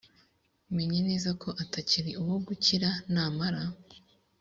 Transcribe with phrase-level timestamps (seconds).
[0.75, 3.61] menye neza ko atakiri uwo gukira namara